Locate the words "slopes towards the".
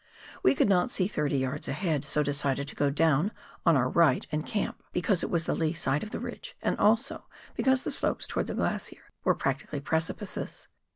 7.91-8.55